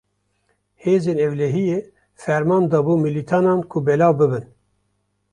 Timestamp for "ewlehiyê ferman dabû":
1.25-2.93